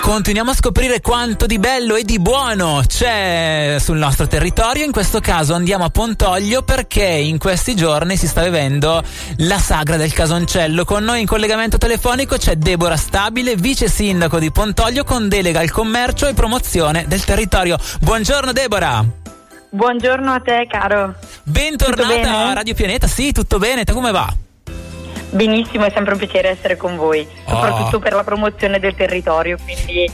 Continuiamo 0.00 0.52
a 0.52 0.54
scoprire 0.54 1.00
quanto 1.00 1.46
di 1.46 1.58
bello 1.58 1.96
e 1.96 2.04
di 2.04 2.20
buono 2.20 2.82
c'è 2.86 3.76
sul 3.80 3.96
nostro 3.96 4.26
territorio. 4.28 4.84
In 4.84 4.92
questo 4.92 5.20
caso 5.20 5.54
andiamo 5.54 5.84
a 5.84 5.90
Pontoglio 5.90 6.62
perché 6.62 7.04
in 7.04 7.38
questi 7.38 7.74
giorni 7.74 8.16
si 8.16 8.28
sta 8.28 8.42
vivendo 8.44 9.02
la 9.38 9.58
sagra 9.58 9.96
del 9.96 10.12
Casoncello. 10.12 10.84
Con 10.84 11.02
noi 11.02 11.22
in 11.22 11.26
collegamento 11.26 11.76
telefonico 11.76 12.36
c'è 12.36 12.54
Deborah 12.54 12.96
Stabile, 12.96 13.56
vice 13.56 13.88
sindaco 13.88 14.38
di 14.38 14.52
Pontoglio 14.52 15.02
con 15.02 15.28
delega 15.28 15.60
al 15.60 15.70
commercio 15.70 16.28
e 16.28 16.34
promozione 16.34 17.04
del 17.08 17.24
territorio. 17.24 17.76
Buongiorno 18.00 18.52
Deborah. 18.52 19.04
Buongiorno 19.70 20.32
a 20.32 20.40
te 20.40 20.66
caro. 20.70 21.14
Bentornata 21.42 22.48
a 22.48 22.52
Radio 22.54 22.74
Pianeta. 22.74 23.06
Sì, 23.06 23.32
tutto 23.32 23.58
bene. 23.58 23.84
Te 23.84 23.92
come 23.92 24.12
va? 24.12 24.32
Benissimo, 25.30 25.84
è 25.84 25.90
sempre 25.92 26.12
un 26.12 26.18
piacere 26.18 26.50
essere 26.50 26.76
con 26.76 26.96
voi, 26.96 27.26
soprattutto 27.46 27.96
oh. 27.96 28.00
per 28.00 28.14
la 28.14 28.24
promozione 28.24 28.78
del 28.78 28.94
territorio, 28.94 29.56
quindi 29.62 30.10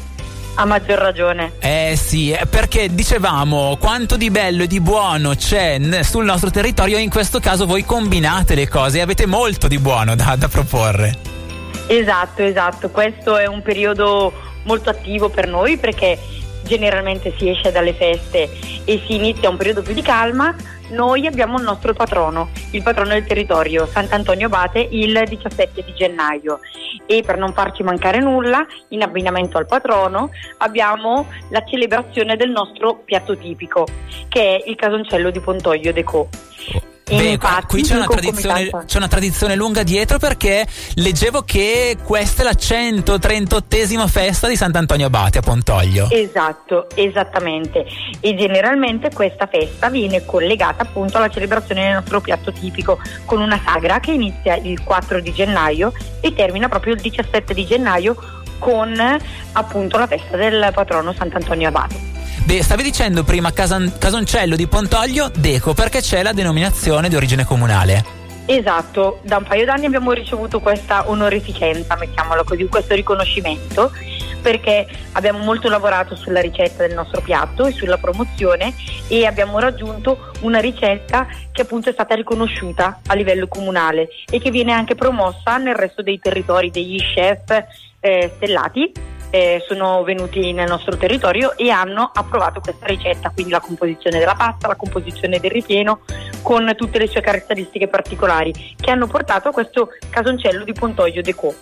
a 0.55 0.65
maggior 0.65 0.99
ragione. 0.99 1.53
Eh 1.61 1.95
sì, 1.97 2.31
eh, 2.31 2.47
perché 2.47 2.95
dicevamo 2.95 3.77
quanto 3.79 4.17
di 4.17 4.31
bello 4.31 4.65
e 4.65 4.67
di 4.67 4.81
buono 4.81 5.35
c'è 5.35 5.79
sul 6.03 6.25
nostro 6.25 6.51
territorio 6.51 6.97
e 6.97 7.01
in 7.01 7.11
questo 7.11 7.41
caso 7.41 7.67
voi 7.67 7.85
combinate 7.85 8.55
le 8.55 8.69
cose 8.69 8.99
e 8.99 9.01
avete 9.01 9.27
molto 9.27 9.69
di 9.69 9.79
buono 9.79 10.15
da, 10.15 10.37
da 10.37 10.49
proporre. 10.49 11.17
Esatto, 11.87 12.43
esatto, 12.43 12.91
questo 12.91 13.37
è 13.37 13.47
un 13.47 13.63
periodo 13.63 14.33
molto 14.65 14.91
attivo 14.91 15.29
per 15.29 15.49
noi 15.49 15.77
perché 15.77 16.19
generalmente 16.65 17.35
si 17.37 17.49
esce 17.51 17.73
dalle 17.73 17.93
feste 17.93 18.49
e 18.85 19.03
si 19.07 19.15
inizia 19.15 19.49
un 19.49 19.57
periodo 19.57 19.83
più 19.83 19.95
di 19.95 20.03
calma, 20.03 20.55
noi 20.93 21.27
abbiamo 21.27 21.59
il 21.59 21.65
nostro 21.65 21.93
patrono, 21.93 22.51
il 22.71 22.83
patrono 22.83 23.11
del 23.11 23.25
territorio, 23.25 23.87
Sant'Antonio 23.87 24.47
Abate, 24.47 24.87
il 24.91 25.23
17 25.27 25.83
di 25.85 25.95
gennaio. 25.95 26.61
E 27.07 27.23
per 27.25 27.39
non 27.39 27.53
farci 27.53 27.83
mancare 27.83 28.21
nulla, 28.21 28.65
in 28.89 29.03
abbinamento 29.03 29.59
al 29.59 29.67
patrono, 29.67 30.31
abbiamo 30.59 31.27
la 31.51 31.65
celebrazione 31.65 32.37
del 32.37 32.51
nostro 32.51 33.03
piatto 33.05 33.37
tipico, 33.37 33.87
che 34.29 34.57
è 34.57 34.69
il 34.69 34.77
casoncello 34.77 35.31
di 35.31 35.41
Pontoglio 35.41 35.93
de 35.93 36.05
Co. 36.05 36.29
Beh, 37.17 37.25
infatti, 37.25 37.67
qui 37.67 37.83
c'è 37.83 37.97
una, 37.97 38.07
c'è 38.07 38.97
una, 38.97 39.09
tradizione, 39.09 39.55
lunga 39.55 39.83
dietro 39.83 40.19
perché 40.19 40.67
leggevo 40.95 41.43
che 41.43 41.99
questa 42.03 42.43
è 42.43 42.45
la 42.45 42.53
138esima 42.53 44.07
festa 44.09 44.49
di 44.49 44.57
Sant'Antonio 44.57 45.07
Abate 45.07 45.39
a 45.39 45.43
Pontoglio. 45.43 46.09
Esatto, 46.11 46.89
esattamente. 46.95 47.85
E 48.21 48.35
generalmente 48.35 49.11
questa 49.13 49.47
festa 49.47 49.89
viene 49.89 50.25
collegata 50.25 50.83
appunto 50.83 51.19
alla 51.19 51.29
celebrazione 51.29 51.83
del 51.83 51.95
nostro 51.95 52.21
piatto 52.21 52.53
tipico 52.53 52.99
con 53.25 53.41
una 53.41 53.61
sagra 53.63 54.01
che 54.01 54.13
inizia 54.13 54.57
il 54.57 54.83
4 54.83 55.21
di 55.21 55.33
gennaio 55.33 55.93
e 56.21 56.33
termina 56.35 56.69
proprio 56.69 56.95
il 56.95 57.01
17 57.01 57.53
di 57.53 57.67
gennaio 57.67 58.17
con 58.59 58.97
appunto 59.53 59.99
la 59.99 60.07
festa 60.07 60.37
del 60.37 60.71
patrono 60.73 61.13
Sant'Antonio 61.13 61.69
Abate. 61.69 62.22
Beh, 62.45 62.63
stavi 62.63 62.83
dicendo 62.83 63.23
prima 63.25 63.53
Casan- 63.53 63.99
Casoncello 63.99 64.57
di 64.57 64.67
Pontoglio, 64.67 65.31
Deco, 65.35 65.75
perché 65.75 66.01
c'è 66.01 66.23
la 66.23 66.33
denominazione 66.33 67.09
di 67.09 67.17
origine 67.17 67.45
comunale. 67.45 68.21
Esatto, 68.47 69.21
da 69.23 69.37
un 69.37 69.45
paio 69.45 69.65
d'anni 69.65 69.87
abbiamo 69.87 70.11
ricevuto 70.13 70.59
questa 70.59 71.09
onorificenza, 71.09 71.97
mettiamola 71.97 72.43
così, 72.43 72.67
questo 72.67 72.95
riconoscimento, 72.95 73.93
perché 74.43 74.87
abbiamo 75.13 75.39
molto 75.39 75.69
lavorato 75.69 76.17
sulla 76.17 76.41
ricetta 76.41 76.85
del 76.85 76.95
nostro 76.95 77.21
piatto 77.21 77.67
e 77.67 77.73
sulla 77.73 77.99
promozione 77.99 78.75
e 79.07 79.25
abbiamo 79.25 79.61
raggiunto 79.61 80.33
una 80.41 80.59
ricetta 80.59 81.29
che 81.53 81.63
appunto 81.63 81.89
è 81.89 81.93
stata 81.93 82.17
riconosciuta 82.17 83.01
a 83.07 83.15
livello 83.15 83.47
comunale 83.47 84.09
e 84.29 84.41
che 84.41 84.51
viene 84.51 84.73
anche 84.73 84.97
promossa 84.97 85.59
nel 85.59 85.77
resto 85.77 86.03
dei 86.03 86.19
territori 86.19 86.71
degli 86.71 86.99
chef 86.99 87.65
eh, 88.01 88.33
stellati 88.35 88.93
eh, 89.33 89.65
sono 89.67 90.03
venuti 90.05 90.53
nel 90.53 90.69
nostro 90.69 90.95
territorio 90.99 91.57
e 91.57 91.71
hanno 91.71 92.11
approvato 92.13 92.61
questa 92.61 92.85
ricetta, 92.85 93.31
quindi 93.31 93.51
la 93.51 93.61
composizione 93.61 94.19
della 94.19 94.35
pasta, 94.35 94.69
la 94.69 94.77
composizione 94.77 95.41
del 95.41 95.51
ripieno 95.51 96.01
con 96.43 96.71
tutte 96.77 96.99
le 96.99 97.07
sue 97.07 97.23
caratteristiche 97.23 97.89
particolari 97.89 98.53
che 98.77 98.91
hanno 98.91 99.07
portato 99.07 99.49
a 99.49 99.53
questo 99.53 99.89
casoncello 100.11 100.65
di 100.65 100.73
Pontoglio 100.75 101.23
Deco. 101.23 101.55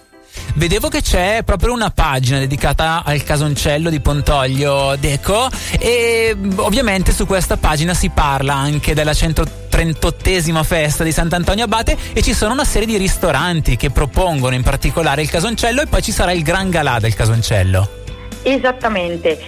Vedevo 0.55 0.89
che 0.89 1.01
c'è 1.01 1.43
proprio 1.45 1.73
una 1.73 1.91
pagina 1.91 2.39
dedicata 2.39 3.03
al 3.05 3.23
casoncello 3.23 3.89
di 3.89 4.01
Pontoglio 4.01 4.97
Deco 4.99 5.49
e 5.79 6.37
ovviamente 6.57 7.13
su 7.13 7.27
questa 7.27 7.57
pagina 7.57 7.95
si 7.95 8.11
parla 8.11 8.55
anche 8.55 8.95
della 8.95 9.13
138esima 9.13 10.65
festa 10.65 11.05
di 11.05 11.13
Sant'Antonio 11.13 11.65
Abate 11.65 11.97
e 12.13 12.23
ci 12.23 12.35
sono 12.35 12.53
una 12.53 12.65
serie 12.65 12.87
di 12.87 12.97
ristoranti 12.97 13.77
che 13.77 13.91
propongono 13.91 14.55
in 14.55 14.63
particolare 14.63 15.23
il 15.23 15.31
casoncello 15.31 15.83
e 15.83 15.87
poi 15.87 16.03
ci 16.03 16.13
sarà 16.13 16.33
il 16.33 16.43
gran 16.43 16.69
galà 16.69 16.99
del 16.99 17.15
casoncello. 17.15 17.99
Esattamente, 18.43 19.39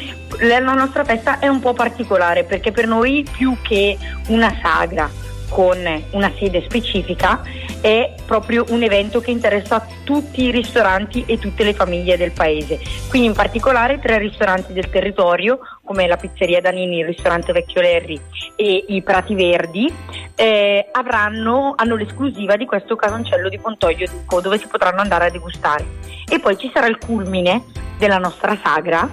la 0.41 0.59
nostra 0.59 1.05
festa 1.05 1.39
è 1.39 1.49
un 1.49 1.61
po' 1.61 1.73
particolare 1.73 2.45
perché 2.45 2.73
per 2.73 2.87
noi 2.87 3.27
più 3.31 3.57
che 3.63 3.99
una 4.29 4.55
sagra 4.63 5.11
con 5.49 5.79
una 6.11 6.33
sede 6.39 6.63
specifica 6.63 7.43
è 7.83 8.15
proprio 8.25 8.65
un 8.69 8.83
evento 8.83 9.21
che 9.21 9.31
interessa 9.31 9.87
tutti 10.05 10.45
i 10.45 10.51
ristoranti 10.51 11.25
e 11.27 11.39
tutte 11.39 11.65
le 11.65 11.75
famiglie 11.75 12.17
del 12.17 12.33
paese. 12.33 12.81
Quindi 13.11 13.29
in 13.29 13.35
particolare 13.35 13.99
tre 13.99 14.17
ristoranti 14.17 14.73
del 14.73 14.89
territorio 14.89 15.59
come 15.85 16.07
la 16.07 16.17
pizzeria 16.17 16.63
Danini, 16.63 17.01
il 17.01 17.07
ristorante 17.07 17.53
Vecchio 17.53 17.83
Lerri 17.83 18.19
e 18.57 18.85
i 18.89 19.03
Prati 19.03 19.35
Verdi 19.35 19.93
eh, 20.35 20.89
avranno, 20.93 21.75
hanno 21.77 21.97
l'esclusiva 21.97 22.57
di 22.57 22.65
questo 22.65 22.97
casoncello 22.97 23.51
di 23.51 23.59
Pontoglio 23.59 24.07
Duco 24.09 24.41
dove 24.41 24.59
si 24.59 24.69
potranno 24.69 25.01
andare 25.03 25.27
a 25.27 25.31
degustare. 25.31 25.85
E 26.27 26.39
poi 26.39 26.57
ci 26.57 26.71
sarà 26.73 26.87
il 26.87 26.97
culmine 26.97 27.65
della 27.99 28.19
nostra 28.19 28.57
sagra 28.63 29.11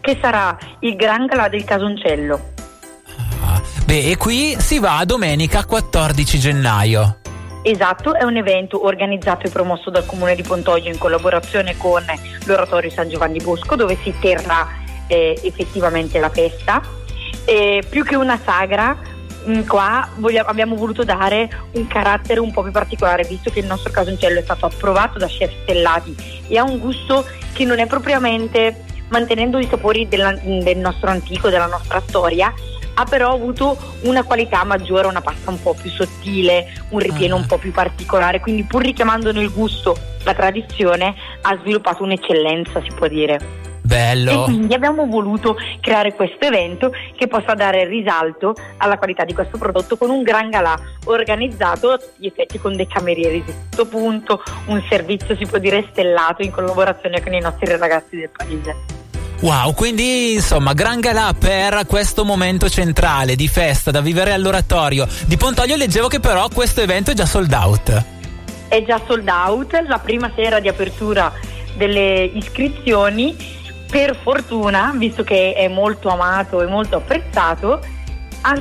che 0.00 0.16
sarà 0.22 0.56
il 0.78 0.96
Gran 0.96 1.26
Galà 1.26 1.48
del 1.48 1.64
Casoncello 1.64 2.52
Beh, 3.92 4.10
e 4.10 4.16
qui 4.16 4.56
si 4.58 4.78
va 4.78 5.04
domenica 5.04 5.66
14 5.66 6.38
gennaio. 6.38 7.21
Esatto, 7.62 8.14
è 8.14 8.24
un 8.24 8.36
evento 8.36 8.84
organizzato 8.84 9.46
e 9.46 9.50
promosso 9.50 9.88
dal 9.88 10.04
Comune 10.04 10.34
di 10.34 10.42
Pontoglio 10.42 10.88
in 10.88 10.98
collaborazione 10.98 11.76
con 11.76 12.04
l'Oratorio 12.44 12.90
San 12.90 13.08
Giovanni 13.08 13.38
Bosco 13.38 13.76
dove 13.76 13.96
si 14.02 14.12
terrà 14.20 14.66
eh, 15.06 15.38
effettivamente 15.44 16.18
la 16.18 16.28
festa. 16.28 16.82
E 17.44 17.84
più 17.88 18.04
che 18.04 18.16
una 18.16 18.38
sagra, 18.44 18.98
mm, 19.48 19.62
qua 19.62 20.08
vogliamo, 20.16 20.48
abbiamo 20.48 20.74
voluto 20.74 21.04
dare 21.04 21.48
un 21.72 21.86
carattere 21.86 22.40
un 22.40 22.50
po' 22.50 22.62
più 22.62 22.72
particolare 22.72 23.24
visto 23.24 23.50
che 23.50 23.60
il 23.60 23.66
nostro 23.66 23.92
casoncello 23.92 24.40
è 24.40 24.42
stato 24.42 24.66
approvato 24.66 25.18
da 25.18 25.26
chef 25.26 25.52
stellati 25.62 26.16
e 26.48 26.58
ha 26.58 26.64
un 26.64 26.78
gusto 26.78 27.24
che 27.52 27.64
non 27.64 27.78
è 27.78 27.86
propriamente 27.86 28.84
mantenendo 29.08 29.58
i 29.58 29.68
sapori 29.68 30.08
della, 30.08 30.32
del 30.32 30.78
nostro 30.78 31.10
antico, 31.10 31.48
della 31.48 31.66
nostra 31.66 32.02
storia, 32.06 32.52
ha 33.02 33.04
però 33.04 33.32
avuto 33.32 33.76
una 34.02 34.22
qualità 34.22 34.64
maggiore, 34.64 35.06
una 35.06 35.20
pasta 35.20 35.50
un 35.50 35.60
po' 35.60 35.74
più 35.74 35.90
sottile, 35.90 36.72
un 36.90 36.98
ripieno 36.98 37.36
un 37.36 37.42
ah. 37.42 37.46
po' 37.46 37.58
più 37.58 37.72
particolare, 37.72 38.40
quindi 38.40 38.62
pur 38.64 38.82
richiamando 38.82 39.32
nel 39.32 39.52
gusto 39.52 39.96
la 40.24 40.34
tradizione 40.34 41.14
ha 41.42 41.58
sviluppato 41.60 42.02
un'eccellenza, 42.04 42.80
si 42.80 42.90
può 42.94 43.08
dire. 43.08 43.60
Bello. 43.84 44.30
E 44.30 44.44
quindi 44.44 44.74
abbiamo 44.74 45.06
voluto 45.06 45.56
creare 45.80 46.14
questo 46.14 46.46
evento 46.46 46.92
che 47.16 47.26
possa 47.26 47.54
dare 47.54 47.84
risalto 47.84 48.54
alla 48.76 48.96
qualità 48.96 49.24
di 49.24 49.34
questo 49.34 49.58
prodotto 49.58 49.96
con 49.96 50.08
un 50.08 50.22
gran 50.22 50.50
galà 50.50 50.78
organizzato 51.06 51.98
gli 52.16 52.26
effetti 52.26 52.60
con 52.60 52.76
dei 52.76 52.86
camerieri 52.86 53.42
di 53.44 53.52
tutto 53.70 53.86
punto, 53.86 54.42
un 54.66 54.80
servizio 54.88 55.36
si 55.36 55.46
può 55.46 55.58
dire 55.58 55.84
stellato 55.90 56.42
in 56.42 56.52
collaborazione 56.52 57.20
con 57.20 57.34
i 57.34 57.40
nostri 57.40 57.76
ragazzi 57.76 58.16
del 58.16 58.30
paese. 58.30 59.01
Wow, 59.42 59.74
quindi 59.74 60.34
insomma, 60.34 60.72
gran 60.72 61.00
galà 61.00 61.34
per 61.36 61.84
questo 61.88 62.24
momento 62.24 62.68
centrale 62.68 63.34
di 63.34 63.48
festa 63.48 63.90
da 63.90 64.00
vivere 64.00 64.32
all'oratorio. 64.32 65.04
Di 65.26 65.36
Pontoglio 65.36 65.74
leggevo 65.74 66.06
che 66.06 66.20
però 66.20 66.48
questo 66.48 66.80
evento 66.80 67.10
è 67.10 67.14
già 67.14 67.26
sold 67.26 67.52
out. 67.52 68.04
È 68.68 68.84
già 68.84 69.00
sold 69.04 69.28
out, 69.28 69.72
la 69.88 69.98
prima 69.98 70.30
sera 70.36 70.60
di 70.60 70.68
apertura 70.68 71.32
delle 71.76 72.22
iscrizioni, 72.22 73.36
per 73.90 74.16
fortuna, 74.22 74.94
visto 74.96 75.24
che 75.24 75.54
è 75.54 75.66
molto 75.66 76.08
amato 76.08 76.62
e 76.62 76.66
molto 76.66 76.98
apprezzato, 76.98 77.80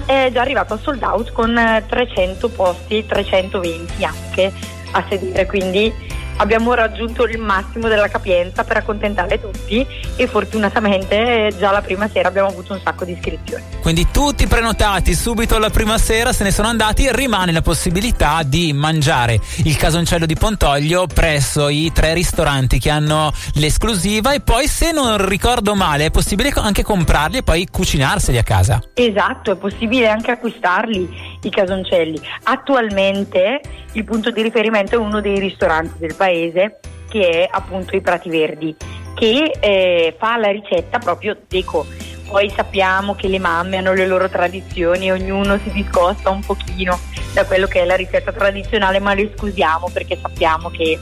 è 0.08 0.32
già 0.34 0.42
arrivato 0.42 0.74
a 0.74 0.80
sold 0.82 1.04
out 1.04 1.32
con 1.32 1.86
300 1.88 2.50
posti, 2.50 3.06
320 3.06 4.04
anche 4.04 4.52
a 4.94 5.06
sedere, 5.08 5.46
quindi 5.46 5.94
abbiamo 6.42 6.74
raggiunto 6.74 7.24
il 7.26 7.40
massimo 7.40 7.88
della 7.88 8.08
capienza 8.08 8.64
per 8.64 8.78
accontentare 8.78 9.40
tutti 9.40 9.86
e 10.16 10.28
fortunatamente 10.28 11.54
già 11.58 11.72
la 11.72 11.82
prima 11.82 12.10
sera 12.10 12.30
abbiamo 12.30 12.48
avuto 12.48 12.74
un 12.74 12.82
sacco 12.84 13.06
di 13.06 13.12
iscrizioni. 13.14 13.64
Quindi 13.82 14.08
tutti 14.12 14.48
prenotati 14.48 15.14
subito 15.14 15.58
la 15.60 15.70
prima 15.70 15.98
sera 15.98 16.34
se 16.34 16.44
ne 16.44 16.52
sono 16.52 16.68
andati 16.68 17.08
rimane 17.12 17.52
la 17.52 17.62
possibilità 17.62 18.42
di 18.44 18.74
mangiare 18.74 19.40
il 19.64 19.76
casoncello 19.76 20.26
di 20.26 20.36
Pontoglio 20.36 21.06
presso 21.06 21.70
i 21.70 21.92
tre 21.94 22.14
ristoranti 22.14 22.80
che 22.80 22.90
hanno 22.90 23.32
l'esclusiva 23.54 24.34
e 24.34 24.42
poi 24.42 24.68
se 24.68 24.92
non 24.92 25.28
ricordo 25.28 25.76
male 25.76 26.06
è 26.06 26.12
possibile 26.12 26.52
anche 26.56 26.84
comprarli 26.84 27.38
e 27.38 27.44
poi 27.44 27.68
cucinarseli 27.70 28.38
a 28.38 28.44
casa. 28.44 28.82
Esatto, 28.96 29.52
è 29.52 29.56
possibile 29.56 30.10
anche 30.10 30.32
acquistarli 30.32 31.31
i 31.44 31.50
casoncelli. 31.50 32.20
Attualmente 32.44 33.62
il 33.94 34.04
punto 34.04 34.32
di 34.32 34.42
riferimento 34.42 34.96
è 34.96 34.98
uno 34.98 35.22
dei 35.22 35.40
ristoranti 35.40 36.00
del 36.00 36.16
paese 36.16 36.80
che 37.10 37.44
è 37.44 37.50
appunto 37.52 37.96
i 37.96 38.02
Prati 38.02 38.30
Verdi, 38.30 38.76
che 39.16 39.52
eh, 39.60 40.16
fa 40.18 40.38
la 40.38 40.50
ricetta 40.50 40.98
proprio 40.98 41.38
Deco. 41.48 41.86
Poi 42.28 42.50
sappiamo 42.50 43.14
che 43.14 43.28
le 43.28 43.40
mamme 43.40 43.78
hanno 43.78 43.94
le 43.94 44.08
loro 44.08 44.30
tradizioni 44.30 45.12
ognuno 45.12 45.60
si 45.62 45.70
discosta 45.72 46.30
un 46.30 46.40
pochino 46.40 46.98
da 47.34 47.46
quello 47.46 47.68
che 47.68 47.82
è 47.82 47.86
la 47.86 47.96
ricetta 47.96 48.32
tradizionale, 48.32 49.00
ma 49.00 49.14
le 49.14 49.32
scusiamo 49.36 49.90
perché 49.92 50.18
sappiamo 50.22 50.70
che 50.70 50.98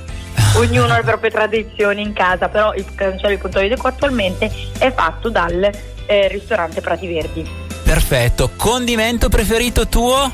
ognuno 0.56 0.94
ha 0.94 0.98
le 0.98 1.04
proprie 1.04 1.30
tradizioni 1.30 2.02
in 2.02 2.14
casa, 2.14 2.50
però 2.50 2.74
il 2.74 2.86
cancello 2.96 3.36
di 3.36 3.42
Pontoio 3.42 3.70
Deco 3.70 3.88
attualmente 3.88 4.52
è 4.80 4.92
fatto 4.92 5.30
dal 5.30 5.70
eh, 6.08 6.28
ristorante 6.30 6.82
Prati 6.82 7.08
Verdi. 7.08 7.69
Perfetto, 7.90 8.52
condimento 8.56 9.30
preferito 9.30 9.88
tuo? 9.88 10.32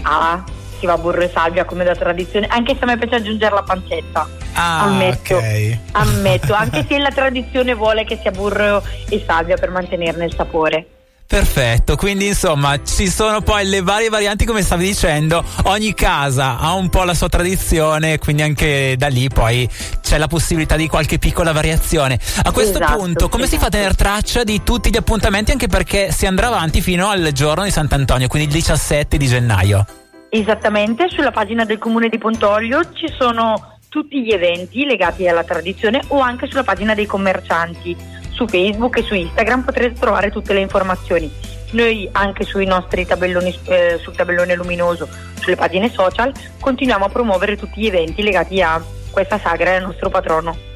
Ah, 0.00 0.42
si 0.78 0.86
va 0.86 0.96
burro 0.96 1.20
e 1.20 1.28
salvia 1.28 1.66
come 1.66 1.84
da 1.84 1.94
tradizione, 1.94 2.46
anche 2.46 2.74
se 2.74 2.84
a 2.84 2.86
me 2.86 2.96
piace 2.96 3.16
aggiungere 3.16 3.54
la 3.54 3.62
pancetta. 3.62 4.26
Ah, 4.54 4.84
ammetto, 4.84 5.34
ok. 5.34 5.78
ammetto, 5.92 6.54
anche 6.54 6.86
se 6.88 6.96
la 6.96 7.10
tradizione 7.10 7.74
vuole 7.74 8.04
che 8.04 8.18
sia 8.22 8.30
burro 8.30 8.82
e 9.10 9.22
salvia 9.26 9.58
per 9.58 9.68
mantenerne 9.68 10.24
il 10.24 10.34
sapore. 10.34 10.86
Perfetto, 11.28 11.94
quindi 11.96 12.28
insomma 12.28 12.82
ci 12.82 13.06
sono 13.06 13.42
poi 13.42 13.66
le 13.66 13.82
varie 13.82 14.08
varianti 14.08 14.46
come 14.46 14.62
stavi 14.62 14.86
dicendo, 14.86 15.44
ogni 15.64 15.92
casa 15.92 16.56
ha 16.58 16.72
un 16.72 16.88
po' 16.88 17.04
la 17.04 17.12
sua 17.12 17.28
tradizione, 17.28 18.16
quindi 18.16 18.40
anche 18.40 18.94
da 18.96 19.08
lì 19.08 19.28
poi 19.28 19.68
c'è 20.00 20.16
la 20.16 20.26
possibilità 20.26 20.74
di 20.76 20.88
qualche 20.88 21.18
piccola 21.18 21.52
variazione. 21.52 22.18
A 22.44 22.50
questo 22.50 22.78
Esatto, 22.78 22.96
punto 22.96 23.28
come 23.28 23.44
si 23.44 23.58
fa 23.58 23.66
a 23.66 23.68
esatto. 23.68 23.72
tenere 23.72 23.94
traccia 23.94 24.42
di 24.42 24.62
tutti 24.62 24.88
gli 24.88 24.96
appuntamenti 24.96 25.50
anche 25.50 25.66
perché 25.66 26.12
si 26.12 26.24
andrà 26.24 26.46
avanti 26.46 26.80
fino 26.80 27.08
al 27.08 27.30
giorno 27.32 27.64
di 27.64 27.70
Sant'Antonio, 27.70 28.26
quindi 28.26 28.48
il 28.48 28.54
17 28.54 29.18
di 29.18 29.26
gennaio? 29.26 29.84
Esattamente, 30.30 31.08
sulla 31.10 31.30
pagina 31.30 31.66
del 31.66 31.76
comune 31.76 32.08
di 32.08 32.16
Pontoglio 32.16 32.80
ci 32.94 33.12
sono 33.18 33.76
tutti 33.90 34.22
gli 34.22 34.30
eventi 34.30 34.86
legati 34.86 35.28
alla 35.28 35.44
tradizione 35.44 36.00
o 36.08 36.20
anche 36.20 36.46
sulla 36.46 36.62
pagina 36.64 36.94
dei 36.94 37.06
commercianti. 37.06 38.16
Su 38.38 38.46
Facebook 38.46 38.96
e 38.98 39.02
su 39.02 39.14
Instagram 39.14 39.64
potrete 39.64 39.98
trovare 39.98 40.30
tutte 40.30 40.52
le 40.52 40.60
informazioni. 40.60 41.28
Noi 41.72 42.08
anche 42.12 42.44
sui 42.44 42.66
nostri 42.66 43.04
tabelloni, 43.04 43.52
eh, 43.64 43.98
sul 44.00 44.14
tabellone 44.14 44.54
luminoso, 44.54 45.08
sulle 45.40 45.56
pagine 45.56 45.90
social, 45.90 46.32
continuiamo 46.60 47.04
a 47.04 47.08
promuovere 47.08 47.56
tutti 47.56 47.80
gli 47.80 47.88
eventi 47.88 48.22
legati 48.22 48.62
a 48.62 48.80
questa 49.10 49.40
sagra 49.40 49.72
e 49.72 49.74
al 49.74 49.82
nostro 49.82 50.08
patrono. 50.08 50.67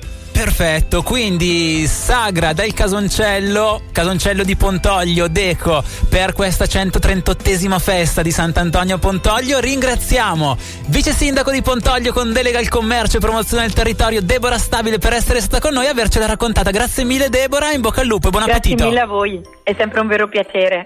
Perfetto, 0.42 1.02
quindi 1.02 1.86
sagra 1.86 2.52
del 2.52 2.74
Casoncello, 2.74 3.82
Casoncello 3.92 4.42
di 4.42 4.56
Pontoglio, 4.56 5.28
Deco, 5.28 5.84
per 6.08 6.32
questa 6.32 6.64
138esima 6.64 7.78
festa 7.78 8.22
di 8.22 8.32
Sant'Antonio 8.32 8.96
a 8.96 8.98
Pontoglio. 8.98 9.60
Ringraziamo 9.60 10.56
vice 10.86 11.12
sindaco 11.12 11.52
di 11.52 11.62
Pontoglio 11.62 12.12
con 12.12 12.32
delega 12.32 12.58
al 12.58 12.68
commercio 12.68 13.18
e 13.18 13.20
promozione 13.20 13.62
del 13.62 13.72
territorio, 13.72 14.20
Deborah 14.20 14.58
Stabile, 14.58 14.98
per 14.98 15.12
essere 15.12 15.40
stata 15.40 15.60
con 15.60 15.74
noi 15.74 15.86
e 15.86 15.90
avercela 15.90 16.26
raccontata. 16.26 16.72
Grazie 16.72 17.04
mille 17.04 17.28
Deborah, 17.28 17.70
in 17.70 17.80
bocca 17.80 18.00
al 18.00 18.08
lupo 18.08 18.26
e 18.26 18.30
buon 18.32 18.42
Grazie 18.42 18.72
appetito. 18.72 18.88
mille 18.88 19.00
a 19.00 19.06
voi, 19.06 19.40
è 19.62 19.76
sempre 19.78 20.00
un 20.00 20.08
vero 20.08 20.26
piacere. 20.26 20.80